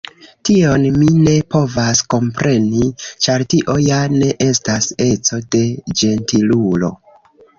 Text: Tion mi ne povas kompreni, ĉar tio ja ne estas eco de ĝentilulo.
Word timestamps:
Tion 0.49 0.85
mi 1.01 1.09
ne 1.25 1.33
povas 1.55 1.99
kompreni, 2.13 2.87
ĉar 3.25 3.45
tio 3.53 3.75
ja 3.89 3.99
ne 4.15 4.31
estas 4.47 4.89
eco 5.11 5.39
de 5.57 5.61
ĝentilulo. 6.01 6.91